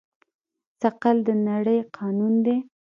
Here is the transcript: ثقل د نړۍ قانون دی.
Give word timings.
ثقل 0.81 1.17
د 1.27 1.29
نړۍ 1.47 1.79
قانون 1.97 2.33
دی. 2.45 2.57